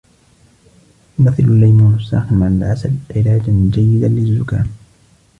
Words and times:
يمثل 1.19 1.43
الليمون 1.43 1.95
الساخن 1.95 2.35
مع 2.35 2.47
العسل 2.47 2.91
علاجا 3.15 3.69
جيدا 3.73 4.07
للزكام. 4.07 4.67